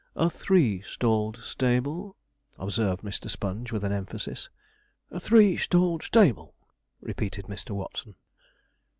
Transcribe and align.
'A 0.15 0.31
three 0.31 0.81
stall'd 0.81 1.37
stable!' 1.37 2.15
observed 2.57 3.03
Mr. 3.03 3.29
Sponge, 3.29 3.71
with 3.71 3.83
an 3.83 3.91
emphasis. 3.91 4.49
'A 5.11 5.19
three 5.19 5.55
stall'd 5.55 6.01
stable,' 6.01 6.55
repeated 7.01 7.45
Mr. 7.45 7.69
Watson. 7.69 8.15